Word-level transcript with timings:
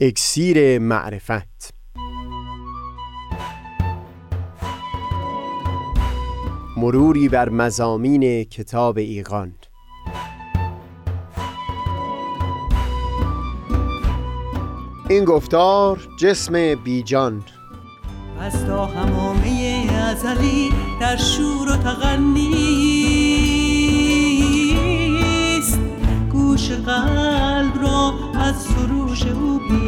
اکسیر 0.00 0.78
معرفت. 0.78 1.74
مروری 6.76 7.28
بر 7.28 7.48
مزامین 7.48 8.44
کتاب 8.44 8.98
ایقان 8.98 9.54
این 15.10 15.24
گفتار 15.24 16.08
جسم 16.18 16.74
بیجان. 16.74 17.44
از 18.40 18.66
تا 18.66 18.86
همامه 18.86 19.86
ازلی 19.92 20.72
در 21.00 21.16
شور 21.16 21.68
و 21.72 21.76
تغنیست 21.76 22.58
گوش 26.32 26.70
قلب 26.70 27.82
را 27.82 28.14
از 28.34 28.62
سروش 28.62 29.03
او 29.03 29.03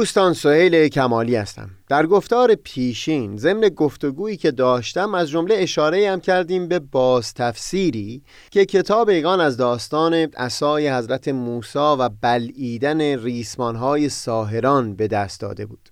دوستان 0.00 0.32
سهیل 0.32 0.88
کمالی 0.88 1.36
هستم. 1.36 1.70
در 1.88 2.06
گفتار 2.06 2.54
پیشین 2.54 3.36
ضمن 3.36 3.68
گفتگویی 3.68 4.36
که 4.36 4.50
داشتم 4.50 5.14
از 5.14 5.30
جمله 5.30 5.54
اشاره 5.58 6.10
هم 6.10 6.20
کردیم 6.20 6.68
به 6.68 6.78
باز 6.78 7.34
تفسیری 7.34 8.22
که 8.50 8.64
کتاب 8.64 9.08
ایگان 9.08 9.40
از 9.40 9.56
داستان 9.56 10.14
عصای 10.14 10.90
حضرت 10.90 11.28
موسی 11.28 11.78
و 11.78 12.08
بلعیدن 12.08 13.00
ریسمانهای 13.00 14.08
ساهران 14.08 14.96
به 14.96 15.08
دست 15.08 15.40
داده 15.40 15.66
بود. 15.66 15.88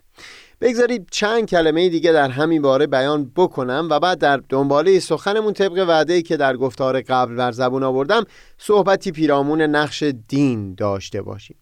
بگذارید 0.61 1.09
چند 1.11 1.49
کلمه 1.49 1.89
دیگه 1.89 2.13
در 2.13 2.29
همین 2.29 2.63
باره 2.63 2.87
بیان 2.87 3.33
بکنم 3.37 3.89
و 3.91 4.01
بعد 4.01 4.19
در 4.19 4.41
دنباله 4.49 4.99
سخنمون 5.01 5.53
طبق 5.53 5.85
وعده 5.89 6.23
که 6.23 6.37
در 6.37 6.57
گفتار 6.57 7.01
قبل 7.01 7.35
بر 7.35 7.53
زبون 7.53 7.83
آوردم 7.83 8.25
صحبتی 8.59 9.13
پیرامون 9.13 9.63
نقش 9.63 10.03
دین 10.29 10.75
داشته 10.75 11.23
باشیم. 11.23 11.57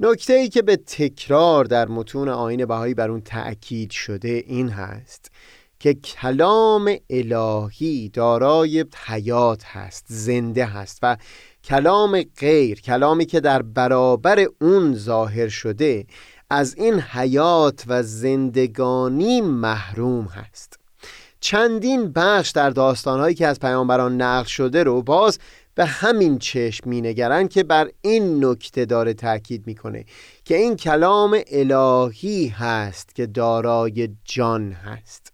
نکته 0.00 0.32
ای 0.32 0.48
که 0.48 0.62
به 0.62 0.76
تکرار 0.76 1.64
در 1.64 1.88
متون 1.88 2.28
آین 2.28 2.66
بهایی 2.66 2.94
بر 2.94 3.10
اون 3.10 3.20
تأکید 3.20 3.90
شده 3.90 4.28
این 4.46 4.68
هست 4.68 5.30
که 5.80 5.94
کلام 5.94 6.96
الهی 7.10 8.08
دارای 8.08 8.84
حیات 9.06 9.64
هست 9.64 10.04
زنده 10.08 10.64
هست 10.64 10.98
و 11.02 11.16
کلام 11.64 12.22
غیر 12.22 12.80
کلامی 12.80 13.26
که 13.26 13.40
در 13.40 13.62
برابر 13.62 14.46
اون 14.60 14.94
ظاهر 14.94 15.48
شده 15.48 16.06
از 16.50 16.74
این 16.74 17.00
حیات 17.00 17.84
و 17.86 18.02
زندگانی 18.02 19.40
محروم 19.40 20.24
هست. 20.24 20.78
چندین 21.40 22.12
بخش 22.12 22.50
در 22.50 22.70
داستانهایی 22.70 23.34
که 23.34 23.46
از 23.46 23.60
پیامبران 23.60 24.22
نقل 24.22 24.48
شده 24.48 24.82
رو 24.82 25.02
باز 25.02 25.38
به 25.78 25.86
همین 25.86 26.38
چشم 26.38 26.90
مینگرن 26.90 27.48
که 27.48 27.62
بر 27.62 27.90
این 28.00 28.44
نکته 28.44 28.84
داره 28.84 29.14
تاکید 29.14 29.66
می‌کنه 29.66 30.04
که 30.44 30.56
این 30.56 30.76
کلام 30.76 31.40
الهی 31.50 32.48
هست 32.48 33.14
که 33.14 33.26
دارای 33.26 34.08
جان 34.24 34.72
هست. 34.72 35.32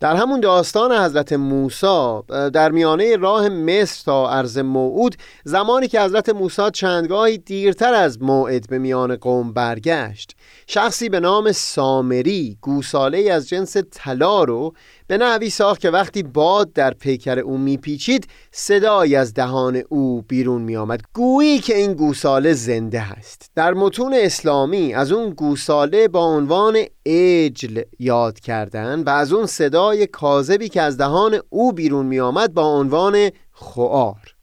در 0.00 0.16
همون 0.16 0.40
داستان 0.40 0.92
حضرت 0.92 1.32
موسی 1.32 2.20
در 2.52 2.70
میانه 2.70 3.16
راه 3.16 3.48
مصر 3.48 4.02
تا 4.04 4.30
عرض 4.30 4.58
موعود 4.58 5.16
زمانی 5.44 5.88
که 5.88 6.00
حضرت 6.00 6.28
موسی 6.28 6.70
چندگاهی 6.72 7.38
دیرتر 7.38 7.94
از 7.94 8.22
موعد 8.22 8.68
به 8.68 8.78
میان 8.78 9.16
قوم 9.16 9.52
برگشت 9.52 10.36
شخصی 10.72 11.08
به 11.08 11.20
نام 11.20 11.52
سامری 11.52 12.58
گوساله 12.60 13.32
از 13.32 13.48
جنس 13.48 13.76
طلا 13.76 14.44
رو 14.44 14.74
به 15.06 15.18
نحوی 15.18 15.50
ساخت 15.50 15.80
که 15.80 15.90
وقتی 15.90 16.22
باد 16.22 16.72
در 16.72 16.94
پیکر 16.94 17.38
او 17.38 17.58
میپیچید 17.58 18.26
صدایی 18.52 19.16
از 19.16 19.34
دهان 19.34 19.82
او 19.88 20.22
بیرون 20.22 20.62
میآمد. 20.62 21.00
گویی 21.14 21.58
که 21.58 21.76
این 21.76 21.92
گوساله 21.92 22.52
زنده 22.52 23.00
هست 23.00 23.50
در 23.54 23.74
متون 23.74 24.14
اسلامی 24.14 24.94
از 24.94 25.12
اون 25.12 25.30
گوساله 25.30 26.08
با 26.08 26.24
عنوان 26.24 26.78
اجل 27.06 27.82
یاد 27.98 28.40
کردن 28.40 29.02
و 29.02 29.08
از 29.08 29.32
اون 29.32 29.46
صدای 29.46 30.06
کاذبی 30.06 30.68
که 30.68 30.82
از 30.82 30.96
دهان 30.96 31.40
او 31.48 31.72
بیرون 31.72 32.06
میآمد 32.06 32.54
با 32.54 32.62
عنوان 32.62 33.30
خوار. 33.52 34.39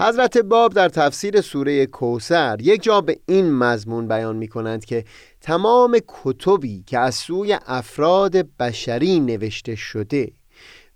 حضرت 0.00 0.38
باب 0.38 0.72
در 0.72 0.88
تفسیر 0.88 1.40
سوره 1.40 1.86
کوسر 1.86 2.56
یک 2.60 2.82
جا 2.82 3.00
به 3.00 3.20
این 3.26 3.52
مضمون 3.52 4.08
بیان 4.08 4.36
می 4.36 4.48
کنند 4.48 4.84
که 4.84 5.04
تمام 5.40 5.98
کتبی 6.08 6.82
که 6.86 6.98
از 6.98 7.14
سوی 7.14 7.58
افراد 7.66 8.36
بشری 8.58 9.20
نوشته 9.20 9.74
شده 9.74 10.32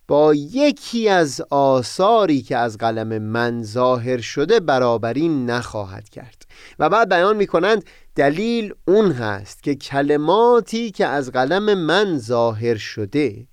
با 0.09 0.35
یکی 0.35 1.09
از 1.09 1.41
آثاری 1.51 2.43
که 2.43 2.57
از 2.57 2.79
قلم 2.79 3.19
من 3.19 3.63
ظاهر 3.63 4.21
شده 4.21 4.61
برابری 4.61 5.29
نخواهد 5.29 6.09
کرد. 6.09 6.43
و 6.79 6.89
بعد 6.89 7.09
بیان 7.09 7.37
می 7.37 7.47
کنند 7.47 7.85
دلیل 8.17 8.75
اون 8.89 9.13
هست 9.13 9.63
که 9.63 9.75
کلماتی 9.75 10.91
که 10.91 11.07
از 11.07 11.33
قلم 11.33 11.75
من 11.75 12.19
ظاهر 12.19 12.77
شده 12.77 13.47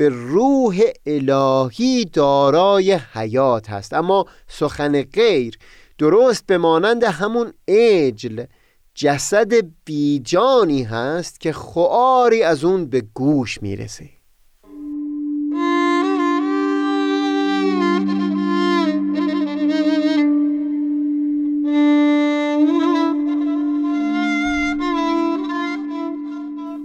به 0.00 0.08
روح 0.08 0.80
الهی 1.06 2.04
دارای 2.04 2.92
حیات 2.92 3.70
هست. 3.70 3.94
اما 3.94 4.26
سخن 4.48 5.02
غیر 5.02 5.58
درست 5.98 6.46
به 6.46 6.58
مانند 6.58 7.04
همون 7.04 7.52
اجل 7.68 8.44
جسد 8.94 9.52
بیجانی 9.84 10.82
هست 10.82 11.40
که 11.40 11.52
خواری 11.52 12.42
از 12.42 12.64
اون 12.64 12.86
به 12.86 13.02
گوش 13.14 13.62
می‌رسه. 13.62 14.19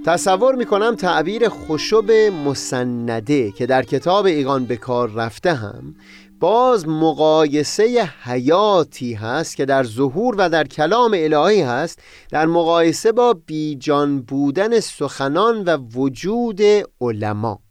تصور 0.06 0.56
می‌کنم 0.56 0.96
تعبیر 0.96 1.50
خشب 1.50 2.12
مسنده 2.46 3.52
که 3.52 3.66
در 3.66 3.84
کتاب 3.84 4.26
ایگان 4.26 4.66
به 4.66 4.78
کار 4.78 5.12
رفته 5.12 5.54
هم 5.54 5.96
باز 6.40 6.88
مقایسه 6.88 8.10
حیاتی 8.24 9.14
هست 9.14 9.56
که 9.56 9.66
در 9.66 9.84
ظهور 9.84 10.36
و 10.38 10.50
در 10.50 10.64
کلام 10.64 11.12
الهی 11.16 11.62
هست 11.62 12.00
در 12.30 12.46
مقایسه 12.46 13.12
با 13.12 13.34
بیجان 13.46 14.22
بودن 14.22 14.80
سخنان 14.80 15.64
و 15.64 15.78
وجود 15.78 16.62
علما. 17.02 17.65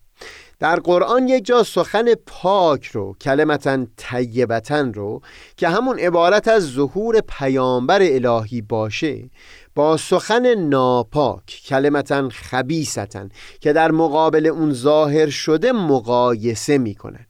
در 0.60 0.80
قرآن 0.80 1.28
یک 1.28 1.44
جا 1.44 1.62
سخن 1.62 2.14
پاک 2.26 2.86
رو 2.86 3.16
کلمتا 3.20 3.86
طیبتا 3.96 4.80
رو 4.80 5.20
که 5.56 5.68
همون 5.68 5.98
عبارت 5.98 6.48
از 6.48 6.72
ظهور 6.72 7.20
پیامبر 7.20 7.98
الهی 8.02 8.62
باشه 8.62 9.30
با 9.74 9.96
سخن 9.96 10.54
ناپاک 10.54 11.62
کلمتا 11.66 12.28
خبیستن 12.28 13.28
که 13.60 13.72
در 13.72 13.90
مقابل 13.90 14.46
اون 14.46 14.72
ظاهر 14.72 15.30
شده 15.30 15.72
مقایسه 15.72 16.78
می‌کنن 16.78 17.26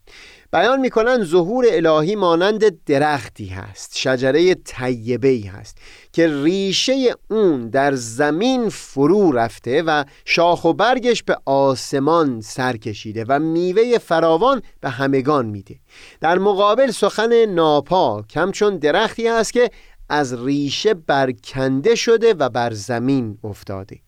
بیان 0.55 0.81
می‌کنن 0.81 1.25
ظهور 1.25 1.67
الهی 1.71 2.17
مانند 2.17 2.85
درختی 2.85 3.47
هست 3.47 3.97
شجره 3.97 4.55
طیبه 4.55 5.29
ای 5.29 5.43
هست 5.43 5.79
که 6.13 6.43
ریشه 6.43 7.15
اون 7.31 7.69
در 7.69 7.95
زمین 7.95 8.69
فرو 8.69 9.33
رفته 9.33 9.83
و 9.83 10.05
شاخ 10.25 10.65
و 10.65 10.73
برگش 10.73 11.23
به 11.23 11.37
آسمان 11.45 12.41
سر 12.41 12.77
کشیده 12.77 13.25
و 13.29 13.39
میوه 13.39 13.99
فراوان 13.99 14.63
به 14.81 14.91
همگان 14.91 15.47
میده. 15.47 15.77
در 16.21 16.39
مقابل 16.39 16.91
سخن 16.91 17.45
ناپاک 17.45 18.37
همچون 18.37 18.77
درختی 18.77 19.29
هست 19.29 19.53
که 19.53 19.71
از 20.09 20.45
ریشه 20.45 20.95
برکنده 20.95 21.95
شده 21.95 22.35
و 22.35 22.49
بر 22.49 22.73
زمین 22.73 23.39
افتاده. 23.45 24.01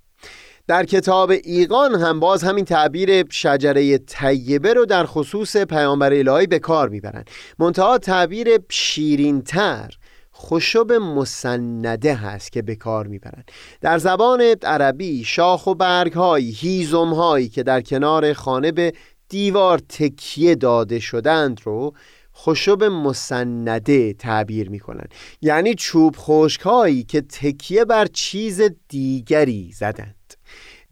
در 0.68 0.84
کتاب 0.84 1.30
ایقان 1.44 1.94
هم 1.94 2.20
باز 2.20 2.42
همین 2.42 2.64
تعبیر 2.64 3.30
شجره 3.30 3.98
طیبه 3.98 4.74
رو 4.74 4.86
در 4.86 5.06
خصوص 5.06 5.56
پیامبر 5.56 6.12
الهی 6.12 6.46
به 6.46 6.58
کار 6.58 6.88
می‌برند. 6.88 7.30
منتها 7.58 7.98
تعبیر 7.98 8.48
شیرینتر 8.68 9.94
خشب 10.34 10.92
مسنده 10.92 12.14
هست 12.14 12.52
که 12.52 12.62
به 12.62 12.74
کار 12.74 13.06
می‌برند. 13.06 13.50
در 13.80 13.98
زبان 13.98 14.42
عربی 14.62 15.24
شاخ 15.24 15.66
و 15.66 15.74
برگ 15.74 16.12
های 16.12 16.50
هیزم 16.50 17.14
هایی 17.14 17.48
که 17.48 17.62
در 17.62 17.80
کنار 17.80 18.32
خانه 18.32 18.72
به 18.72 18.92
دیوار 19.28 19.78
تکیه 19.78 20.54
داده 20.54 20.98
شدند 20.98 21.60
رو 21.64 21.92
خشب 22.36 22.84
مسنده 22.84 24.12
تعبیر 24.12 24.70
می‌کنن 24.70 25.06
یعنی 25.40 25.74
چوب 25.74 26.14
خشکهایی 26.18 27.02
که 27.02 27.20
تکیه 27.20 27.84
بر 27.84 28.06
چیز 28.06 28.60
دیگری 28.88 29.72
زدند. 29.74 30.15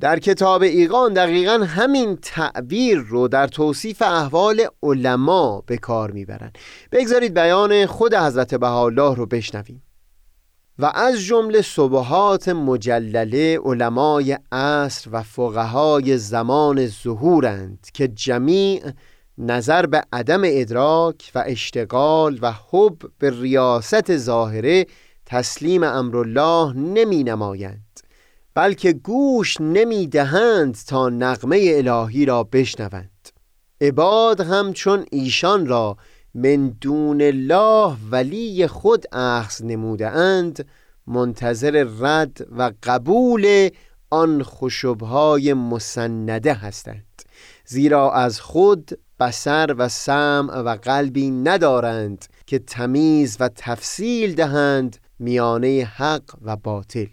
در 0.05 0.19
کتاب 0.19 0.63
ایقان 0.63 1.13
دقیقا 1.13 1.53
همین 1.53 2.17
تعبیر 2.17 2.99
رو 2.99 3.29
در 3.29 3.47
توصیف 3.47 4.03
احوال 4.03 4.67
علما 4.83 5.63
به 5.67 5.77
کار 5.77 6.11
می‌برند 6.11 6.59
بگذارید 6.93 7.35
بیان 7.35 7.87
خود 7.87 8.15
حضرت 8.15 8.55
بهاءالله 8.55 9.15
رو 9.15 9.27
بشنویم. 9.27 9.83
و 10.79 10.93
از 10.95 11.21
جمله 11.21 11.63
صبحات 11.63 12.49
مجلله 12.49 13.59
علمای 13.65 14.39
عصر 14.53 15.11
و 15.13 15.23
فقهای 15.23 16.19
زمان 16.19 16.87
ظهورند 16.87 17.89
که 17.95 18.09
جمیع 18.09 18.83
نظر 19.39 19.87
به 19.87 20.03
عدم 20.13 20.43
ادراک 20.45 21.31
و 21.35 21.45
اشتغال 21.47 22.39
و 22.43 22.53
حب 22.71 22.99
به 23.19 23.31
ریاست 23.31 24.17
ظاهره 24.17 24.87
تسلیم 25.27 25.83
امرالله 25.83 26.73
نمی 26.73 27.25
نمایند. 27.25 27.94
بلکه 28.55 28.93
گوش 28.93 29.61
نمی 29.61 30.07
دهند 30.07 30.79
تا 30.87 31.09
نغمه 31.09 31.73
الهی 31.75 32.27
را 32.27 32.45
بشنوند. 32.45 33.29
عباد 33.81 34.41
همچون 34.41 35.07
ایشان 35.11 35.67
را 35.67 35.97
من 36.35 36.69
دون 36.69 37.21
الله 37.23 37.97
ولی 38.11 38.67
خود 38.67 39.05
اخذ 39.13 39.63
نموده 39.65 40.09
اند 40.09 40.67
منتظر 41.07 41.87
رد 42.01 42.47
و 42.59 42.73
قبول 42.83 43.71
آن 44.11 44.43
خشبهای 44.43 45.55
مسنده 45.55 46.55
هستند. 46.55 47.23
زیرا 47.67 48.13
از 48.13 48.41
خود 48.41 48.99
بسر 49.21 49.75
و 49.79 49.89
سمع 49.89 50.61
و 50.61 50.69
قلبی 50.69 51.31
ندارند 51.31 52.25
که 52.47 52.59
تمیز 52.59 53.37
و 53.41 53.51
تفصیل 53.57 54.35
دهند 54.35 54.97
میانه 55.19 55.89
حق 55.97 56.35
و 56.43 56.57
باطل. 56.57 57.07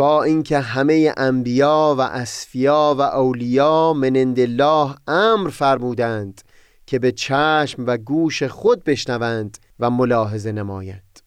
با 0.00 0.22
اینکه 0.22 0.58
همه 0.58 1.14
انبیا 1.16 1.94
و 1.98 2.00
اسفیا 2.00 2.94
و 2.98 3.00
اولیا 3.00 3.92
منند 3.92 4.40
الله 4.40 4.94
امر 5.06 5.50
فرمودند 5.50 6.42
که 6.86 6.98
به 6.98 7.12
چشم 7.12 7.84
و 7.86 7.96
گوش 7.96 8.42
خود 8.42 8.84
بشنوند 8.84 9.58
و 9.80 9.90
ملاحظه 9.90 10.52
نمایند. 10.52 11.20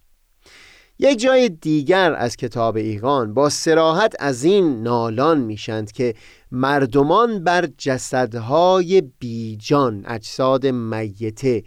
یک 0.99 1.19
جای 1.19 1.49
دیگر 1.49 2.13
از 2.13 2.35
کتاب 2.35 2.75
ایقان 2.75 3.33
با 3.33 3.49
سراحت 3.49 4.15
از 4.19 4.43
این 4.43 4.83
نالان 4.83 5.39
میشند 5.41 5.91
که 5.91 6.15
مردمان 6.51 7.43
بر 7.43 7.67
جسدهای 7.77 9.01
بیجان 9.19 10.03
اجساد 10.07 10.65
میته 10.67 11.63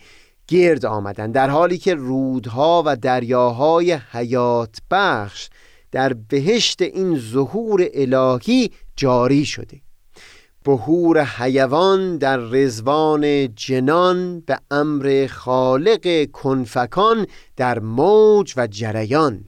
گرد 0.48 0.86
آمدند 0.86 1.34
در 1.34 1.50
حالی 1.50 1.78
که 1.78 1.94
رودها 1.94 2.82
و 2.86 2.96
دریاهای 2.96 3.92
حیات 3.92 4.76
بخش 4.90 5.48
در 5.92 6.12
بهشت 6.12 6.82
این 6.82 7.18
ظهور 7.18 7.88
الهی 7.94 8.70
جاری 8.96 9.44
شده. 9.44 9.80
بهور 10.64 11.24
حیوان 11.24 12.18
در 12.18 12.36
رزوان 12.36 13.54
جنان 13.54 14.40
به 14.40 14.58
امر 14.70 15.26
خالق 15.30 16.30
کنفکان 16.30 17.26
در 17.56 17.78
موج 17.78 18.54
و 18.56 18.66
جریان. 18.66 19.44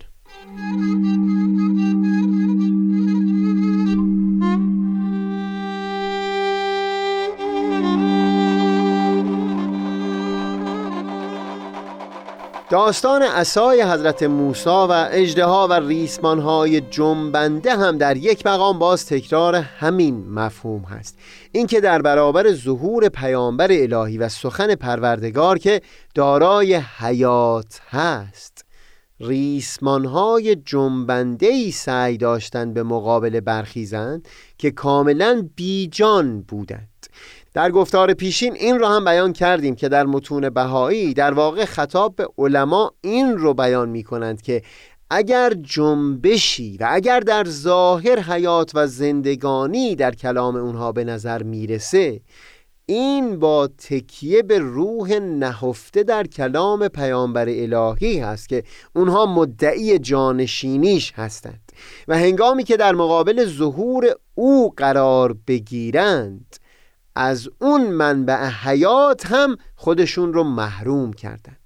داستان 12.71 13.23
اسای 13.23 13.83
حضرت 13.83 14.23
موسی 14.23 14.69
و 14.69 15.09
اجدها 15.11 15.69
و 15.69 15.73
ریسمانهای 15.73 16.81
جنبنده 16.81 17.77
هم 17.77 17.99
در 17.99 18.17
یک 18.17 18.47
مقام 18.47 18.79
باز 18.79 19.07
تکرار 19.07 19.55
همین 19.55 20.29
مفهوم 20.29 20.83
هست. 20.83 21.19
اینکه 21.53 21.81
در 21.81 22.03
برابر 22.03 22.53
ظهور 22.53 23.09
پیامبر 23.09 23.69
الهی 23.71 24.19
و 24.19 24.29
سخن 24.29 24.75
پروردگار 24.75 25.59
که 25.59 25.81
دارای 26.15 26.75
حیات 26.75 27.81
هست 27.91 28.65
ریسمانهای 29.21 30.57
جنبنده 30.57 31.47
ای 31.47 31.71
سعی 31.71 32.17
داشتند 32.17 32.75
به 32.75 32.83
مقابل 32.83 33.41
برخیزند 33.41 34.29
که 34.59 34.71
کاملا 34.71 35.49
بیجان 35.57 36.43
بودند. 36.43 36.89
در 37.59 37.71
گفتار 37.71 38.15
پیشین 38.15 38.55
این 38.55 38.79
را 38.79 38.89
هم 38.89 39.05
بیان 39.05 39.33
کردیم 39.33 39.75
که 39.75 39.89
در 39.89 40.07
متون 40.07 40.51
بهایی 40.51 41.15
در 41.15 41.35
واقع 41.35 41.65
خطاب 41.65 42.17
به 42.17 42.29
علما 42.39 42.93
این 43.01 43.37
رو 43.39 43.55
بیان 43.55 43.89
می 43.89 44.03
کنند 44.03 44.43
که 44.43 44.63
اگر 45.11 45.55
جنبشی 45.55 46.77
و 46.81 46.89
اگر 46.91 47.21
در 47.21 47.45
ظاهر 47.45 48.21
حیات 48.21 48.71
و 48.75 48.87
زندگانی 48.87 49.97
در 49.97 50.15
کلام 50.15 50.57
اونها 50.57 50.93
به 50.93 51.05
نظر 51.05 51.43
می‌رسه 51.43 52.21
این 52.87 53.39
با 53.39 53.67
تکیه 53.67 54.43
به 54.43 54.59
روح 54.59 55.13
نهفته 55.19 56.03
در 56.03 56.27
کلام 56.27 56.89
پیامبر 56.89 57.47
الهی 57.49 58.19
هست 58.19 58.49
که 58.49 58.63
اونها 58.97 59.27
مدعی 59.27 59.99
جانشینیش 59.99 61.13
هستند 61.13 61.73
و 62.09 62.19
هنگامی 62.19 62.65
که 62.65 62.77
در 62.77 62.95
مقابل 62.95 63.45
ظهور 63.45 64.07
او 64.35 64.73
قرار 64.77 65.37
بگیرند 65.47 66.59
از 67.21 67.49
اون 67.61 67.87
منبع 67.87 68.47
حیات 68.49 69.27
هم 69.27 69.57
خودشون 69.77 70.33
رو 70.33 70.45
محروم 70.45 71.13
کردن. 71.13 71.57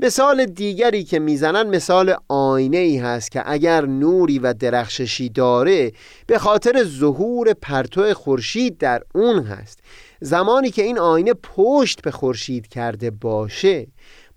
مثال 0.00 0.46
دیگری 0.46 1.04
که 1.04 1.18
می‌زنن 1.18 1.68
مثال 1.76 2.16
آینه 2.28 2.76
ای 2.76 2.98
هست 2.98 3.30
که 3.30 3.42
اگر 3.46 3.86
نوری 3.86 4.38
و 4.38 4.52
درخششی 4.52 5.28
داره 5.28 5.92
به 6.26 6.38
خاطر 6.38 6.84
ظهور 6.84 7.52
پرتو 7.52 8.14
خورشید 8.14 8.78
در 8.78 9.02
اون 9.14 9.44
هست. 9.44 9.78
زمانی 10.20 10.70
که 10.70 10.82
این 10.82 10.98
آینه 10.98 11.34
پشت 11.34 12.02
به 12.02 12.10
خورشید 12.10 12.66
کرده 12.66 13.10
باشه 13.10 13.86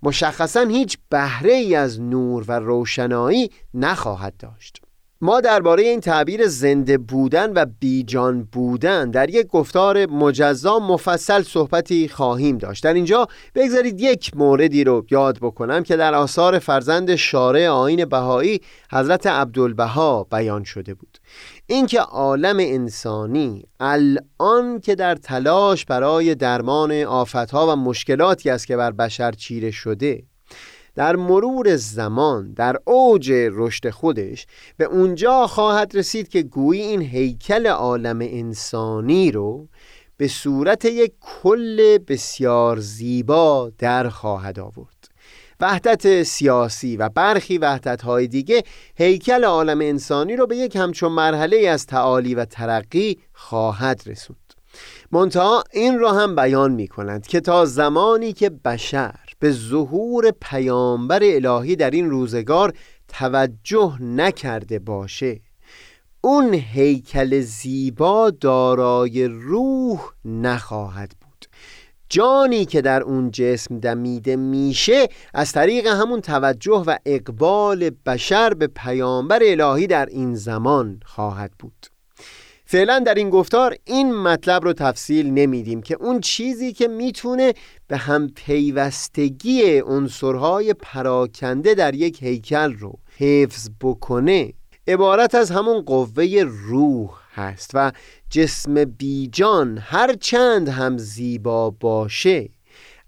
مشخصا 0.02 0.60
هیچ 0.60 0.98
بهره 1.08 1.52
ای 1.52 1.74
از 1.74 2.00
نور 2.00 2.44
و 2.48 2.52
روشنایی 2.52 3.50
نخواهد 3.74 4.36
داشت. 4.38 4.82
ما 5.24 5.40
درباره 5.40 5.82
این 5.82 6.00
تعبیر 6.00 6.46
زنده 6.46 6.98
بودن 6.98 7.52
و 7.52 7.66
بیجان 7.80 8.48
بودن 8.52 9.10
در 9.10 9.30
یک 9.30 9.46
گفتار 9.46 10.06
مجزا 10.06 10.78
مفصل 10.78 11.42
صحبتی 11.42 12.08
خواهیم 12.08 12.58
داشت. 12.58 12.84
در 12.84 12.94
اینجا 12.94 13.26
بگذارید 13.54 14.00
یک 14.00 14.36
موردی 14.36 14.84
رو 14.84 15.06
یاد 15.10 15.38
بکنم 15.38 15.82
که 15.82 15.96
در 15.96 16.14
آثار 16.14 16.58
فرزند 16.58 17.14
شارع 17.14 17.68
آین 17.68 18.04
بهایی 18.04 18.60
حضرت 18.92 19.26
عبدالبها 19.26 20.24
بیان 20.24 20.64
شده 20.64 20.94
بود. 20.94 21.18
اینکه 21.66 22.00
عالم 22.00 22.56
انسانی 22.60 23.64
الان 23.80 24.80
که 24.80 24.94
در 24.94 25.14
تلاش 25.14 25.84
برای 25.84 26.34
درمان 26.34 26.92
آفتها 26.92 27.72
و 27.72 27.76
مشکلاتی 27.76 28.50
است 28.50 28.66
که 28.66 28.76
بر 28.76 28.90
بشر 28.90 29.32
چیره 29.32 29.70
شده 29.70 30.22
در 30.94 31.16
مرور 31.16 31.76
زمان 31.76 32.52
در 32.52 32.76
اوج 32.84 33.32
رشد 33.32 33.90
خودش 33.90 34.46
به 34.76 34.84
اونجا 34.84 35.46
خواهد 35.46 35.96
رسید 35.96 36.28
که 36.28 36.42
گویی 36.42 36.82
این 36.82 37.02
هیکل 37.02 37.66
عالم 37.66 38.18
انسانی 38.20 39.30
رو 39.30 39.68
به 40.16 40.28
صورت 40.28 40.84
یک 40.84 41.12
کل 41.20 41.98
بسیار 41.98 42.78
زیبا 42.78 43.72
در 43.78 44.08
خواهد 44.08 44.58
آورد. 44.58 45.08
وحدت 45.60 46.22
سیاسی 46.22 46.96
و 46.96 47.08
برخی 47.08 47.58
وحدت 47.58 48.02
های 48.02 48.26
دیگه 48.26 48.62
هیکل 48.94 49.44
عالم 49.44 49.80
انسانی 49.80 50.36
رو 50.36 50.46
به 50.46 50.56
یک 50.56 50.76
همچون 50.76 51.12
مرحله 51.12 51.68
از 51.68 51.86
تعالی 51.86 52.34
و 52.34 52.44
ترقی 52.44 53.18
خواهد 53.32 54.02
رسوند. 54.06 54.38
منتها 55.12 55.64
این 55.72 55.98
را 55.98 56.12
هم 56.12 56.36
بیان 56.36 56.72
می 56.72 56.88
کنند 56.88 57.26
که 57.26 57.40
تا 57.40 57.64
زمانی 57.64 58.32
که 58.32 58.50
بشر 58.50 59.21
به 59.42 59.52
ظهور 59.52 60.30
پیامبر 60.30 61.20
الهی 61.22 61.76
در 61.76 61.90
این 61.90 62.10
روزگار 62.10 62.72
توجه 63.08 64.02
نکرده 64.02 64.78
باشه. 64.78 65.40
اون 66.20 66.54
هیکل 66.54 67.40
زیبا 67.40 68.30
دارای 68.30 69.24
روح 69.24 70.00
نخواهد 70.24 71.12
بود. 71.20 71.46
جانی 72.08 72.64
که 72.64 72.82
در 72.82 73.02
اون 73.02 73.30
جسم 73.30 73.78
دمیده 73.78 74.36
میشه 74.36 75.08
از 75.34 75.52
طریق 75.52 75.86
همون 75.86 76.20
توجه 76.20 76.84
و 76.86 76.96
اقبال 77.06 77.90
بشر 78.06 78.54
به 78.54 78.66
پیامبر 78.66 79.40
الهی 79.42 79.86
در 79.86 80.06
این 80.06 80.34
زمان 80.34 81.00
خواهد 81.04 81.50
بود. 81.58 81.91
فعلا 82.72 82.98
در 82.98 83.14
این 83.14 83.30
گفتار 83.30 83.76
این 83.84 84.14
مطلب 84.14 84.64
رو 84.64 84.72
تفصیل 84.72 85.30
نمیدیم 85.30 85.82
که 85.82 85.96
اون 86.00 86.20
چیزی 86.20 86.72
که 86.72 86.88
می‌تونه 86.88 87.54
به 87.88 87.96
هم 87.96 88.28
پیوستگی 88.28 89.80
عنصرهای 89.80 90.74
پراکنده 90.74 91.74
در 91.74 91.94
یک 91.94 92.22
هیکل 92.22 92.72
رو 92.72 92.98
حفظ 93.18 93.68
بکنه 93.80 94.52
عبارت 94.88 95.34
از 95.34 95.50
همون 95.50 95.80
قوه 95.80 96.44
روح 96.46 97.10
هست 97.34 97.70
و 97.74 97.92
جسم 98.30 98.84
بیجان 98.84 99.78
هر 99.78 100.14
چند 100.14 100.68
هم 100.68 100.98
زیبا 100.98 101.70
باشه. 101.70 102.48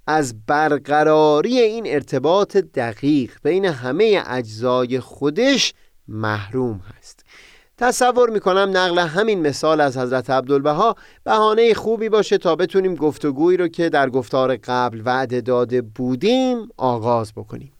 از 0.06 0.46
برقراری 0.46 1.60
این 1.60 1.84
ارتباط 1.86 2.56
دقیق 2.56 3.32
بین 3.42 3.64
همه 3.64 4.22
اجزای 4.26 5.00
خودش 5.00 5.74
محروم 6.08 6.80
هست. 6.96 7.23
تصور 7.78 8.30
می‌کنم 8.30 8.70
نقل 8.72 8.98
همین 8.98 9.46
مثال 9.46 9.80
از 9.80 9.98
حضرت 9.98 10.30
عبدالبها 10.30 10.96
بهانه 11.24 11.74
خوبی 11.74 12.08
باشه 12.08 12.38
تا 12.38 12.56
بتونیم 12.56 12.94
گفتگویی 12.94 13.56
رو 13.56 13.68
که 13.68 13.88
در 13.88 14.10
گفتار 14.10 14.56
قبل 14.56 15.02
وعده 15.04 15.40
داده 15.40 15.82
بودیم 15.82 16.68
آغاز 16.76 17.32
بکنیم. 17.32 17.73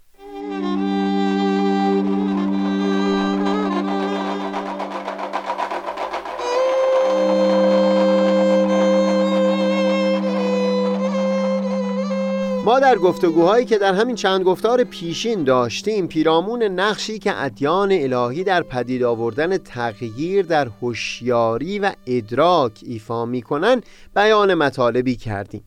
ما 12.64 12.80
در 12.80 12.98
گفتگوهایی 12.98 13.64
که 13.64 13.78
در 13.78 13.94
همین 13.94 14.16
چند 14.16 14.44
گفتار 14.44 14.84
پیشین 14.84 15.44
داشتیم 15.44 16.08
پیرامون 16.08 16.62
نقشی 16.62 17.18
که 17.18 17.42
ادیان 17.42 17.92
الهی 17.92 18.44
در 18.44 18.62
پدید 18.62 19.02
آوردن 19.02 19.56
تغییر 19.56 20.46
در 20.46 20.68
هوشیاری 20.80 21.78
و 21.78 21.92
ادراک 22.06 22.80
ایفا 22.86 23.26
می‌کنن 23.26 23.80
بیان 24.14 24.54
مطالبی 24.54 25.16
کردیم. 25.16 25.64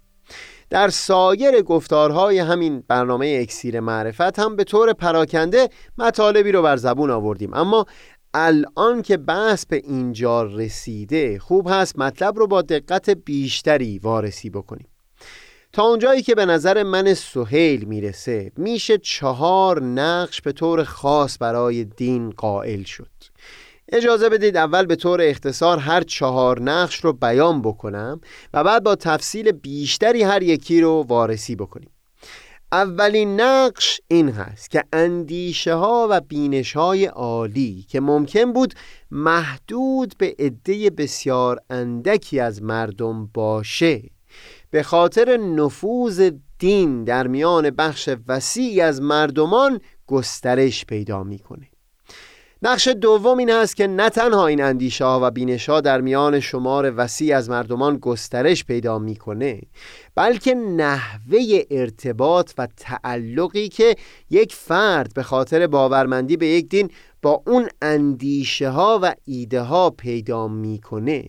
در 0.70 0.90
سایر 0.90 1.62
گفتارهای 1.62 2.40
همین 2.40 2.84
برنامه 2.88 3.40
اکسیر 3.42 3.80
معرفت 3.80 4.40
هم 4.40 4.56
به 4.56 4.64
طور 4.64 4.94
پراکنده 4.94 5.70
مطالبی 5.98 6.52
رو 6.52 6.62
بر 6.62 6.78
زبون 6.78 7.12
آوردیم. 7.12 7.54
اما 7.54 7.86
الان 8.34 9.02
که 9.02 9.18
بحث 9.18 9.66
به 9.66 9.76
اینجا 9.76 10.44
رسیده 10.44 11.40
خوب 11.40 11.68
هست 11.70 12.00
مطلب 12.00 12.38
رو 12.38 12.48
با 12.48 12.62
دقت 12.62 13.10
بیشتری 13.10 14.00
وارسی 14.00 14.50
بکنیم. 14.50 14.88
تا 15.78 15.84
اونجایی 15.84 16.22
که 16.22 16.36
به 16.36 16.46
نظر 16.46 16.84
من 16.84 17.14
سهیل 17.14 17.86
می‌رسه 17.86 18.52
میشه 18.58 18.98
چهار 18.98 19.84
نقش 19.84 20.42
به 20.42 20.52
طور 20.52 20.84
خاص 20.84 21.38
برای 21.40 21.84
دین 21.84 22.30
قائل 22.30 22.84
شد. 22.84 23.10
اجازه 23.92 24.30
بدید 24.30 24.58
اول 24.58 24.86
به 24.86 24.96
طور 24.96 25.22
اختصار 25.22 25.78
هر 25.78 26.02
چهار 26.02 26.62
نقش 26.62 26.96
رو 27.06 27.14
بیان 27.14 27.62
بکنم 27.62 28.22
و 28.54 28.64
بعد 28.64 28.84
با 28.84 28.96
تفصیل 28.96 29.52
بیشتری 29.52 30.24
هر 30.24 30.44
یکی 30.44 30.82
رو 30.82 31.06
وارسی 31.08 31.56
بکنیم. 31.56 31.90
اولین 32.72 33.42
نقش 33.42 34.02
این 34.08 34.30
هست 34.30 34.70
که 34.70 34.84
اندیشه 34.94 35.74
ها 35.74 36.08
و 36.10 36.22
بینش 36.22 36.74
های 36.74 37.06
عالی 37.06 37.86
که 37.90 38.00
ممکن 38.00 38.54
بود 38.54 38.74
محدود 39.12 40.14
به 40.18 40.36
عده 40.40 40.90
بسیار 40.90 41.60
اندکی 41.70 42.40
از 42.40 42.64
مردم 42.64 43.26
باشه 43.34 44.17
به 44.70 44.84
خاطر 44.84 45.38
نفوذ 45.38 46.32
دین 46.60 47.04
در 47.04 47.28
میان 47.28 47.70
بخش 47.70 48.10
وسیعی 48.28 48.82
از 48.82 49.02
مردمان 49.02 49.80
گسترش 50.08 50.86
پیدا 50.86 51.24
می‌کنه. 51.24 51.68
نقش 52.62 52.88
دوم 52.88 53.38
این 53.38 53.52
است 53.52 53.76
که 53.76 53.88
نه 53.88 54.10
تنها 54.10 54.48
این 54.48 54.64
اندیشه 54.64 55.06
ها 55.06 55.20
و 55.24 55.32
بینش 55.32 55.70
ها 55.70 55.82
در 55.82 56.02
میان 56.02 56.40
شمار 56.40 56.94
وسیع 56.98 57.38
از 57.38 57.50
مردمان 57.50 57.98
گسترش 57.98 58.66
پیدا 58.66 59.00
می‌کنه 59.00 59.62
بلکه 60.16 60.54
نحوه 60.56 61.62
ارتباط 61.72 62.52
و 62.58 62.68
تعلقی 62.78 63.70
که 63.70 63.96
یک 64.30 64.54
فرد 64.54 65.14
به 65.14 65.24
خاطر 65.24 65.68
باورمندی 65.68 66.38
به 66.38 66.48
یک 66.48 66.70
دین 66.70 66.92
با 67.22 67.44
اون 67.48 67.70
اندیشه 67.82 68.70
ها 68.70 69.00
و 69.02 69.16
ایده 69.26 69.62
ها 69.62 69.90
پیدا 69.90 70.48
می‌کنه. 70.48 71.26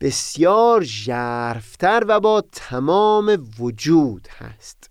بسیار 0.00 0.82
ژرفتر 0.82 2.04
و 2.08 2.20
با 2.20 2.44
تمام 2.52 3.48
وجود 3.58 4.28
هست. 4.38 4.90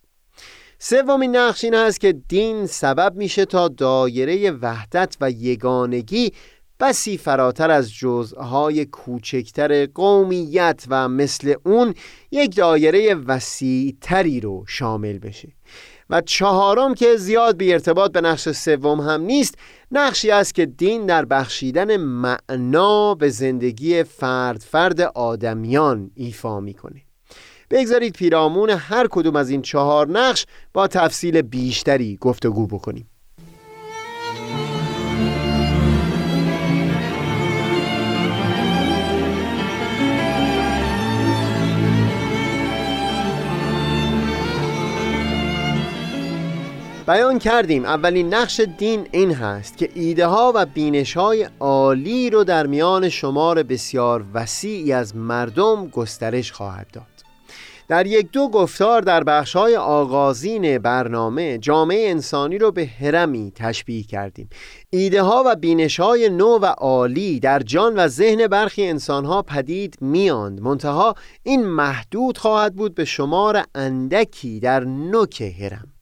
سومین 0.79 1.35
نقش 1.35 1.63
این 1.63 1.73
هست 1.73 1.99
که 1.99 2.13
دین 2.13 2.65
سبب 2.65 3.15
میشه 3.15 3.45
تا 3.45 3.67
دایره 3.67 4.51
وحدت 4.51 5.17
و 5.21 5.31
یگانگی 5.31 6.31
بسی 6.79 7.17
فراتر 7.17 7.71
از 7.71 7.93
جزءهای 7.93 8.85
کوچکتر 8.85 9.85
قومیت 9.85 10.85
و 10.87 11.09
مثل 11.09 11.55
اون 11.65 11.93
یک 12.31 12.55
دایره 12.55 13.15
وسیعتری 13.15 14.39
رو 14.39 14.65
شامل 14.67 15.19
بشه. 15.19 15.54
و 16.09 16.21
چهارم 16.21 16.93
که 16.93 17.15
زیاد 17.17 17.57
بی 17.57 17.73
ارتباط 17.73 18.11
به 18.11 18.21
نقش 18.21 18.49
سوم 18.49 19.01
هم 19.01 19.21
نیست 19.21 19.57
نقشی 19.91 20.31
است 20.31 20.55
که 20.55 20.65
دین 20.65 21.05
در 21.05 21.25
بخشیدن 21.25 21.97
معنا 21.97 23.15
به 23.15 23.29
زندگی 23.29 24.03
فرد 24.03 24.61
فرد 24.61 25.01
آدمیان 25.01 26.11
ایفا 26.15 26.59
می‌کنه. 26.59 27.01
بگذارید 27.69 28.13
پیرامون 28.13 28.69
هر 28.69 29.07
کدوم 29.07 29.35
از 29.35 29.49
این 29.49 29.61
چهار 29.61 30.07
نقش 30.07 30.45
با 30.73 30.87
تفصیل 30.87 31.41
بیشتری 31.41 32.17
گفتگو 32.21 32.67
بکنیم. 32.67 33.09
بیان 47.07 47.39
کردیم. 47.39 47.85
اولین 47.85 48.33
نقش 48.33 48.59
دین 48.59 49.07
این 49.11 49.31
هست 49.31 49.77
که 49.77 49.89
ایده 49.93 50.27
ها 50.27 50.51
و 50.55 50.65
بینش 50.65 51.17
های 51.17 51.47
عالی 51.59 52.29
رو 52.29 52.43
در 52.43 52.67
میان 52.67 53.09
شمار 53.09 53.63
بسیار 53.63 54.25
وسیعی 54.33 54.93
از 54.93 55.15
مردم 55.15 55.87
گسترش 55.87 56.51
خواهد 56.51 56.87
داد. 56.93 57.03
در 57.87 58.05
یک 58.05 58.31
دو 58.31 58.49
گفتار 58.49 59.01
در 59.01 59.23
بخش 59.23 59.55
های 59.55 59.75
آغازین 59.75 60.77
برنامه 60.77 61.57
جامعه 61.57 62.09
انسانی 62.09 62.57
رو 62.57 62.71
به 62.71 62.85
هرمی 62.85 63.51
تشبیه 63.55 64.03
کردیم. 64.03 64.49
ایده 64.89 65.21
ها 65.21 65.43
و 65.45 65.55
بینش 65.55 65.99
های 65.99 66.29
نو 66.29 66.59
و 66.61 66.65
عالی 66.65 67.39
در 67.39 67.59
جان 67.59 67.95
و 67.95 68.07
ذهن 68.07 68.47
برخی 68.47 68.87
انسان 68.87 69.25
ها 69.25 69.41
پدید 69.41 69.97
میاند 70.01 70.61
منتها 70.61 71.15
این 71.43 71.65
محدود 71.65 72.37
خواهد 72.37 72.75
بود 72.75 72.95
به 72.95 73.05
شمار 73.05 73.63
اندکی 73.75 74.59
در 74.59 74.79
نوک 74.83 75.41
هرم 75.41 75.94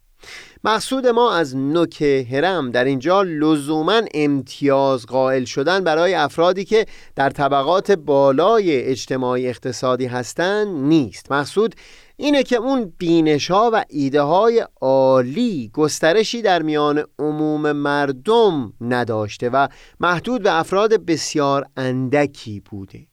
مقصود 0.65 1.07
ما 1.07 1.33
از 1.33 1.55
نوک 1.55 2.01
هرم 2.01 2.71
در 2.71 2.85
اینجا 2.85 3.21
لزوما 3.21 4.01
امتیاز 4.13 5.05
قائل 5.05 5.43
شدن 5.43 5.83
برای 5.83 6.13
افرادی 6.13 6.65
که 6.65 6.85
در 7.15 7.29
طبقات 7.29 7.91
بالای 7.91 8.81
اجتماعی 8.83 9.47
اقتصادی 9.47 10.05
هستند 10.05 10.67
نیست. 10.67 11.31
مقصود 11.31 11.75
اینه 12.17 12.43
که 12.43 12.55
اون 12.55 12.93
بینش 12.97 13.51
ها 13.51 13.71
و 13.73 13.85
ایده 13.89 14.21
های 14.21 14.65
عالی 14.81 15.71
گسترشی 15.73 16.41
در 16.41 16.61
میان 16.61 17.03
عموم 17.19 17.71
مردم 17.71 18.73
نداشته 18.81 19.49
و 19.49 19.67
محدود 19.99 20.43
به 20.43 20.59
افراد 20.59 21.05
بسیار 21.05 21.65
اندکی 21.77 22.59
بوده. 22.59 23.07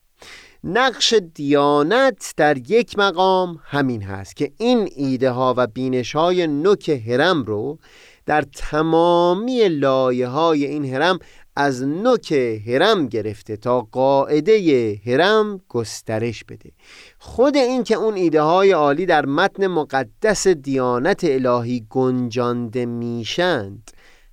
نقش 0.64 1.14
دیانت 1.35 2.35
در 2.37 2.71
یک 2.71 2.99
مقام 2.99 3.61
همین 3.64 4.02
هست 4.02 4.37
که 4.37 4.52
این 4.59 4.88
ایده 4.97 5.31
ها 5.31 5.55
و 5.57 5.67
بینش 5.67 6.17
های 6.17 6.47
نوک 6.47 6.88
هرم 6.88 7.43
رو 7.43 7.79
در 8.26 8.43
تمامی 8.43 9.69
لایه 9.69 10.26
های 10.26 10.67
این 10.67 10.95
هرم 10.95 11.19
از 11.57 11.83
نوک 11.83 12.33
هرم 12.67 13.07
گرفته 13.07 13.57
تا 13.57 13.81
قاعده 13.93 15.00
هرم 15.07 15.61
گسترش 15.69 16.45
بده. 16.45 16.71
خود 17.19 17.57
این 17.57 17.85
که 17.85 17.95
اون 17.95 18.14
ایده 18.14 18.43
های 18.43 18.73
عالی 18.73 19.07
در 19.07 19.26
متن 19.26 19.67
مقدس 19.67 20.49
دیانت 20.49 21.21
الهی 21.25 21.87
گنجانده 21.90 22.87
میشند 22.87 23.90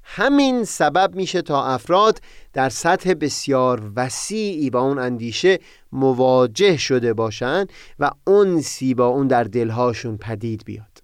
همین 0.09 0.63
سبب 0.63 1.15
میشه 1.15 1.41
تا 1.41 1.65
افراد 1.65 2.19
در 2.53 2.69
سطح 2.69 3.13
بسیار 3.13 3.91
وسیعی 3.95 4.69
با 4.69 4.79
اون 4.79 4.99
اندیشه 4.99 5.59
مواجه 5.91 6.77
شده 6.77 7.13
باشند 7.13 7.69
و 7.99 8.11
انسی 8.27 8.93
با 8.93 9.07
اون 9.07 9.27
در 9.27 9.43
دلهاشون 9.43 10.17
پدید 10.17 10.65
بیاد. 10.65 11.03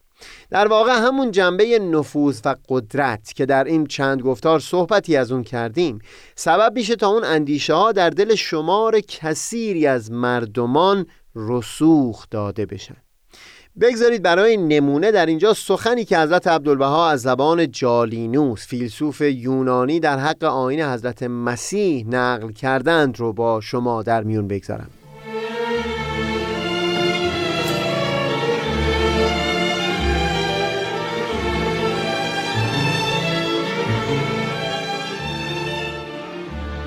در 0.50 0.68
واقع 0.68 0.92
همون 0.92 1.32
جنبه 1.32 1.80
نفوذ 1.80 2.42
و 2.46 2.56
قدرت 2.70 3.34
که 3.36 3.46
در 3.46 3.64
این 3.64 3.88
چند 3.88 4.22
گفتار 4.22 4.60
صحبتی 4.60 5.16
از 5.18 5.32
اون 5.32 5.44
کردیم 5.44 6.00
سبب 6.36 6.74
میشه 6.76 6.96
تا 6.96 7.08
اون 7.08 7.24
اندیشه 7.24 7.74
ها 7.74 7.92
در 7.92 8.10
دل 8.10 8.36
شمار 8.36 9.00
کثیری 9.00 9.88
از 9.88 10.12
مردمان 10.12 11.06
رسوخ 11.36 12.26
داده 12.32 12.66
بشن. 12.66 13.03
بگذارید 13.82 14.24
برای 14.24 14.58
نمونه 14.58 15.12
در 15.12 15.26
اینجا 15.26 15.54
سخنی 15.54 16.06
که 16.06 16.20
حضرت 16.20 16.48
عبدالبها 16.48 17.10
از 17.10 17.22
زبان 17.22 17.72
جالینوس 17.72 18.68
فیلسوف 18.68 19.22
یونانی 19.22 20.00
در 20.00 20.20
حق 20.20 20.44
آین 20.44 20.82
حضرت 20.82 21.24
مسیح 21.24 22.08
نقل 22.08 22.52
کردند 22.52 23.20
رو 23.20 23.34
با 23.34 23.62
شما 23.62 24.04
در 24.04 24.24
میون 24.24 24.48
بگذارم. 24.48 24.90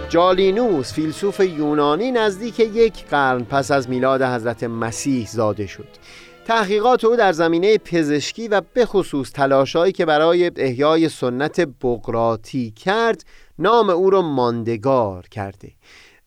جالینوس 0.09 0.93
فیلسوف 0.93 1.41
یونانی 1.41 2.13
نزدیک 2.13 2.61
یک 2.61 3.05
قرن 3.05 3.45
پس 3.45 3.71
از 3.71 3.89
میلاد 3.89 4.23
حضرت 4.23 4.65
مسیح 4.65 5.27
زاده 5.27 5.67
شد. 5.67 5.89
تحقیقات 6.47 7.05
او 7.05 7.17
در 7.17 7.33
زمینه 7.33 7.79
پزشکی 7.79 8.49
و 8.49 8.63
به 8.75 8.87
خصوص 8.87 9.33
تلاشایی 9.33 9.93
که 9.93 10.05
برای 10.07 10.51
احیای 10.57 11.09
سنت 11.09 11.61
بقراتی 11.61 12.71
کرد 12.71 13.25
نام 13.59 13.91
او 13.91 14.11
را 14.11 14.23
ماندگار 14.23 15.27
کرده. 15.31 15.73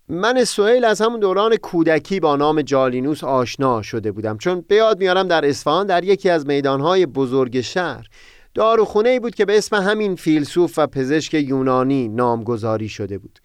من 0.09 0.43
سویل 0.43 0.85
از 0.85 1.01
همون 1.01 1.19
دوران 1.19 1.55
کودکی 1.55 2.19
با 2.19 2.35
نام 2.35 2.61
جالینوس 2.61 3.23
آشنا 3.23 3.81
شده 3.81 4.11
بودم 4.11 4.37
چون 4.37 4.65
به 4.67 4.75
یاد 4.75 4.99
میارم 4.99 5.27
در 5.27 5.45
اصفهان 5.45 5.87
در 5.87 6.03
یکی 6.03 6.29
از 6.29 6.47
میدانهای 6.47 7.05
بزرگ 7.05 7.61
شهر 7.61 8.07
داروخونه 8.53 9.19
بود 9.19 9.35
که 9.35 9.45
به 9.45 9.57
اسم 9.57 9.75
همین 9.75 10.15
فیلسوف 10.15 10.73
و 10.79 10.87
پزشک 10.87 11.33
یونانی 11.33 12.07
نامگذاری 12.07 12.89
شده 12.89 13.17
بود. 13.17 13.39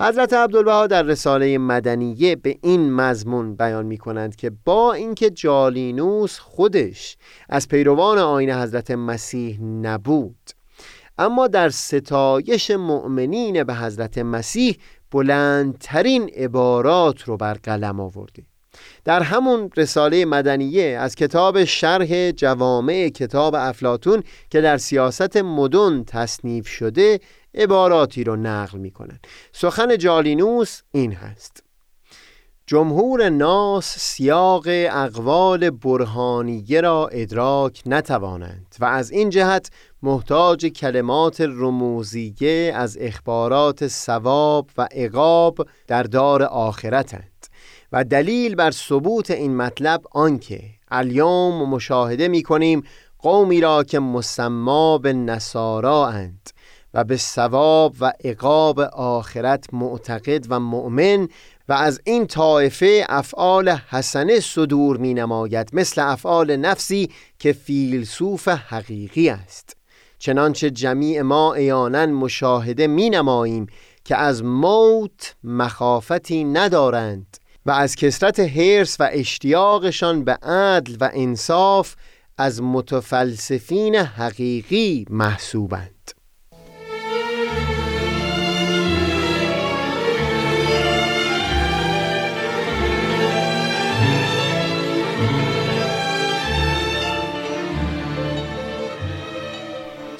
حضرت 0.00 0.32
عبدالبها 0.32 0.86
در 0.86 1.02
رساله 1.02 1.58
مدنیه 1.58 2.36
به 2.36 2.58
این 2.62 2.92
مضمون 2.92 3.56
بیان 3.56 3.86
می 3.86 3.98
کنند 3.98 4.36
که 4.36 4.52
با 4.64 4.92
اینکه 4.92 5.30
جالینوس 5.30 6.38
خودش 6.38 7.16
از 7.48 7.68
پیروان 7.68 8.18
آین 8.18 8.50
حضرت 8.50 8.90
مسیح 8.90 9.60
نبود 9.62 10.50
اما 11.18 11.46
در 11.48 11.68
ستایش 11.68 12.70
مؤمنین 12.70 13.64
به 13.64 13.74
حضرت 13.74 14.18
مسیح 14.18 14.76
بلندترین 15.12 16.30
عبارات 16.36 17.22
رو 17.22 17.36
بر 17.36 17.54
قلم 17.54 18.00
آورده. 18.00 18.42
در 19.04 19.22
همون 19.22 19.70
رساله 19.76 20.24
مدنیه 20.24 20.98
از 21.00 21.14
کتاب 21.14 21.64
شرح 21.64 22.30
جوامع 22.30 23.08
کتاب 23.08 23.54
افلاتون 23.54 24.22
که 24.50 24.60
در 24.60 24.76
سیاست 24.76 25.36
مدن 25.36 26.04
تصنیف 26.04 26.68
شده 26.68 27.20
عباراتی 27.54 28.24
رو 28.24 28.36
نقل 28.36 28.78
می 28.78 28.90
کنن. 28.90 29.18
سخن 29.52 29.98
جالینوس 29.98 30.80
این 30.92 31.12
هست 31.12 31.64
جمهور 32.66 33.28
ناس 33.28 33.98
سیاق 33.98 34.64
اقوال 34.68 35.70
برهانیه 35.70 36.80
را 36.80 37.08
ادراک 37.12 37.82
نتوانند 37.86 38.74
و 38.80 38.84
از 38.84 39.10
این 39.10 39.30
جهت 39.30 39.70
محتاج 40.02 40.66
کلمات 40.66 41.40
رموزیه 41.40 42.72
از 42.74 42.98
اخبارات 43.00 43.88
ثواب 43.88 44.70
و 44.78 44.88
عقاب 44.92 45.68
در 45.86 46.02
دار 46.02 46.42
آخرتند 46.42 47.46
و 47.92 48.04
دلیل 48.04 48.54
بر 48.54 48.70
ثبوت 48.70 49.30
این 49.30 49.56
مطلب 49.56 50.02
آنکه 50.12 50.60
الیوم 50.90 51.70
مشاهده 51.70 52.28
می 52.28 52.42
کنیم 52.42 52.82
قومی 53.18 53.60
را 53.60 53.84
که 53.84 53.98
مسما 53.98 54.98
به 54.98 55.12
نصارا 55.12 56.06
اند 56.06 56.50
و 56.94 57.04
به 57.04 57.16
ثواب 57.16 57.96
و 58.00 58.12
عقاب 58.24 58.80
آخرت 58.92 59.64
معتقد 59.72 60.46
و 60.48 60.60
مؤمن 60.60 61.28
و 61.68 61.72
از 61.72 62.00
این 62.04 62.26
طایفه 62.26 63.06
افعال 63.08 63.68
حسنه 63.68 64.40
صدور 64.40 64.96
می 64.96 65.14
نماید 65.14 65.70
مثل 65.72 66.02
افعال 66.02 66.56
نفسی 66.56 67.10
که 67.38 67.52
فیلسوف 67.52 68.48
حقیقی 68.48 69.28
است. 69.28 69.76
چنانچه 70.18 70.70
جمیع 70.70 71.22
ما 71.22 71.54
ایانا 71.54 72.06
مشاهده 72.06 72.86
می 72.86 73.10
نماییم 73.10 73.66
که 74.04 74.16
از 74.16 74.44
موت 74.44 75.34
مخافتی 75.44 76.44
ندارند 76.44 77.36
و 77.66 77.70
از 77.70 77.96
کسرت 77.96 78.40
حرس 78.40 78.96
و 79.00 79.08
اشتیاقشان 79.12 80.24
به 80.24 80.32
عدل 80.32 80.96
و 81.00 81.10
انصاف 81.12 81.94
از 82.38 82.62
متفلسفین 82.62 83.94
حقیقی 83.94 85.06
محسوبند. 85.10 86.13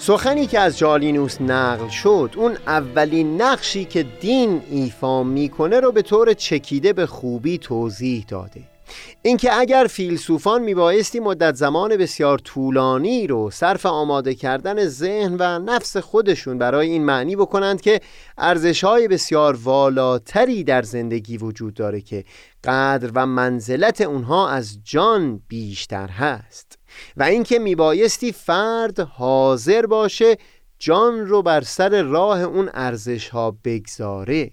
سخنی 0.07 0.47
که 0.47 0.61
از 0.61 0.79
جالینوس 0.79 1.41
نقل 1.41 1.89
شد 1.89 2.31
اون 2.37 2.57
اولین 2.67 3.43
نقشی 3.43 3.85
که 3.85 4.03
دین 4.03 4.63
ایفا 4.71 5.23
می‌کنه 5.23 5.81
رو 5.81 5.93
به 5.93 6.03
طور 6.03 6.33
چکیده 6.33 6.93
به 6.93 7.07
خوبی 7.07 7.59
توضیح 7.59 8.25
داده. 8.29 8.61
اینکه 9.23 9.59
اگر 9.59 9.87
فیلسوفان 9.91 10.63
میبایستی 10.63 11.21
مدت 11.21 11.55
زمان 11.55 11.97
بسیار 11.97 12.39
طولانی 12.39 13.27
رو 13.27 13.51
صرف 13.51 13.87
آماده 13.87 14.35
کردن 14.35 14.87
ذهن 14.87 15.37
و 15.39 15.59
نفس 15.59 15.97
خودشون 15.97 16.59
برای 16.59 16.91
این 16.91 17.05
معنی 17.05 17.37
بکنند 17.37 17.81
که 17.81 18.01
ارزشهای 18.39 19.09
بسیار 19.09 19.59
والاتری 19.63 20.65
در 20.65 20.83
زندگی 20.83 21.37
وجود 21.37 21.75
داره 21.75 22.01
که 22.01 22.25
قدر 22.65 23.11
و 23.15 23.27
منزلت 23.27 24.01
اونها 24.01 24.49
از 24.49 24.79
جان 24.85 25.43
بیشتر 25.49 26.09
هست. 26.09 26.79
و 27.17 27.23
اینکه 27.23 27.59
میبایستی 27.59 28.33
فرد 28.33 29.01
حاضر 29.01 29.87
باشه 29.87 30.37
جان 30.79 31.27
رو 31.27 31.43
بر 31.43 31.61
سر 31.61 32.03
راه 32.03 32.43
اون 32.43 32.71
ارزش 32.75 33.29
ها 33.29 33.57
بگذاره. 33.65 34.51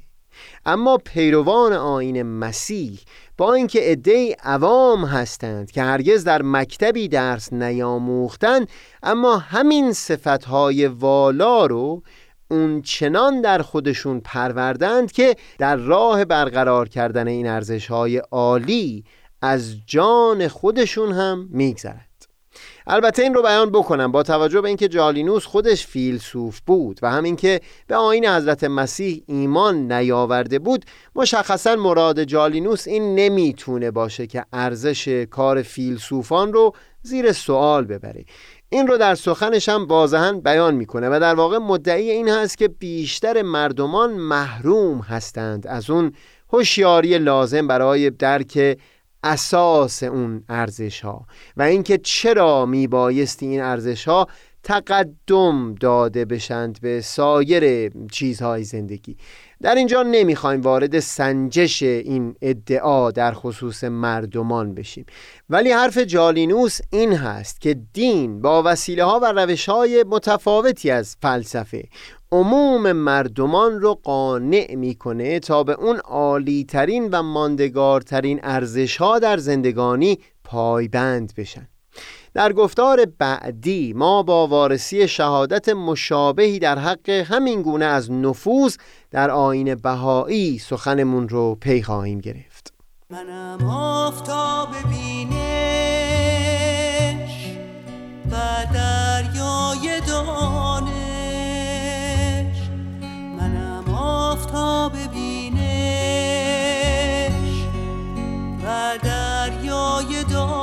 اما 0.65 0.97
پیروان 0.97 1.73
آین 1.73 2.23
مسیح 2.23 2.99
با 3.37 3.53
اینکه 3.53 3.79
عده 3.81 4.35
عوام 4.43 5.05
هستند 5.05 5.71
که 5.71 5.83
هرگز 5.83 6.23
در 6.23 6.41
مکتبی 6.41 7.07
درس 7.07 7.53
نیاموختند 7.53 8.67
اما 9.03 9.37
همین 9.37 9.93
صفتهای 9.93 10.87
والا 10.87 11.65
رو 11.65 12.03
اون 12.51 12.81
چنان 12.81 13.41
در 13.41 13.61
خودشون 13.61 14.19
پروردند 14.19 15.11
که 15.11 15.35
در 15.57 15.75
راه 15.75 16.25
برقرار 16.25 16.89
کردن 16.89 17.27
این 17.27 17.47
ارزشهای 17.47 18.17
عالی 18.17 19.03
از 19.41 19.75
جان 19.85 20.47
خودشون 20.47 21.11
هم 21.11 21.47
میگذرد. 21.51 22.10
البته 22.87 23.23
این 23.23 23.33
رو 23.33 23.41
بیان 23.41 23.69
بکنم. 23.69 24.11
با 24.11 24.23
توجه 24.23 24.61
به 24.61 24.67
اینکه 24.67 24.87
جالینوس 24.87 25.45
خودش 25.45 25.87
فیلسوف 25.87 26.59
بود 26.65 26.99
و 27.01 27.11
همین 27.11 27.35
که 27.35 27.61
به 27.87 27.95
آین 27.95 28.25
حضرت 28.25 28.63
مسیح 28.63 29.23
ایمان 29.27 29.91
نیاورده 29.91 30.59
بود 30.59 30.85
مشخصا 31.15 31.75
مراد 31.75 32.23
جالینوس 32.23 32.87
این 32.87 33.15
نمی‌تونه 33.15 33.91
باشه 33.91 34.27
که 34.27 34.45
ارزش 34.53 35.07
کار 35.07 35.61
فیلسوفان 35.61 36.53
رو 36.53 36.73
زیر 37.01 37.31
سوال 37.31 37.85
ببره. 37.85 38.25
این 38.69 38.87
رو 38.87 38.97
در 38.97 39.15
سخنش 39.15 39.69
هم 39.69 39.85
واضحا 39.85 40.33
بیان 40.33 40.75
می‌کنه 40.75 41.09
و 41.09 41.19
در 41.19 41.35
واقع 41.35 41.57
مدعی 41.57 42.11
این 42.11 42.29
هست 42.29 42.57
که 42.57 42.67
بیشتر 42.67 43.41
مردمان 43.41 44.11
محروم 44.11 44.99
هستند 44.99 45.67
از 45.67 45.89
اون 45.89 46.13
هوشیاری 46.53 47.17
لازم 47.17 47.67
برای 47.67 48.09
درک 48.09 48.77
اساس 49.23 50.03
اون 50.03 50.43
ارزش 50.49 51.01
ها 51.01 51.25
و 51.57 51.61
اینکه 51.61 51.97
چرا 51.97 52.65
میبایستی 52.65 53.45
این 53.45 53.61
ارزش 53.61 54.07
ها 54.07 54.27
تقدم 54.63 55.75
داده 55.75 56.25
بشند 56.25 56.81
به 56.81 57.01
سایر 57.01 57.91
چیزهای 58.11 58.63
زندگی. 58.63 59.17
در 59.61 59.75
اینجا 59.75 60.03
نمی‌خوایم 60.03 60.61
وارد 60.61 60.99
سنجش 60.99 61.83
این 61.83 62.35
ادعا 62.41 63.11
در 63.11 63.33
خصوص 63.33 63.83
مردمان 63.83 64.75
بشیم. 64.75 65.05
ولی 65.49 65.71
حرف 65.71 65.97
جالینوس 65.97 66.79
این 66.89 67.13
هست 67.13 67.61
که 67.61 67.73
دین 67.93 68.41
با 68.41 68.63
وسیله 68.65 69.03
ها 69.03 69.19
و 69.19 69.25
روش 69.25 69.69
های 69.69 70.05
متفاوتی 70.07 70.91
از 70.91 71.15
فلسفه 71.21 71.83
عموم 72.33 72.91
مردمان 72.91 73.81
رو 73.81 73.93
قانع 74.03 74.75
می‌کنه 74.75 75.39
تا 75.39 75.63
به 75.63 75.73
اون 75.73 75.97
عالی 75.97 76.63
ترین 76.63 77.09
و 77.09 77.23
ماندگارترین 77.23 78.39
ارزش 78.43 78.97
ها 78.97 79.19
در 79.19 79.37
زندگانی 79.37 80.19
پایبند 80.43 81.33
بشن. 81.37 81.67
در 82.33 82.53
گفتار 82.53 83.05
بعدی 83.19 83.93
ما 83.93 84.23
با 84.23 84.47
وارسی 84.47 85.07
شهادت 85.07 85.69
مشابهی 85.69 86.59
در 86.59 86.79
حق 86.79 87.09
همین 87.09 87.61
گونه 87.61 87.85
از 87.85 88.11
نفوذ 88.11 88.77
در 89.11 89.31
آین 89.31 89.75
بهایی 89.75 90.59
سخنمون 90.59 91.29
رو 91.29 91.55
پی 91.55 91.83
خواهیم 91.83 92.19
گرفت. 92.19 92.73
منم 93.09 93.69
آفتاب 93.69 94.69
بینش 94.89 95.31
و 98.31 98.65
don't 110.23 110.60